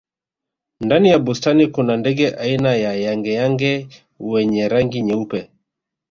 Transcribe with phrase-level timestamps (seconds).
[0.79, 3.87] ndani ya bustani kuna ndege aina ya yangeyange
[4.19, 5.49] wenye rangi nyeupe